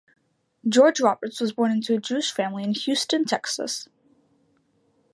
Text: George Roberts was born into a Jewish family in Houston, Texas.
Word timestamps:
George 0.67 0.99
Roberts 0.99 1.39
was 1.39 1.53
born 1.53 1.69
into 1.69 1.93
a 1.93 1.99
Jewish 1.99 2.31
family 2.31 2.63
in 2.63 2.73
Houston, 2.73 3.23
Texas. 3.23 3.87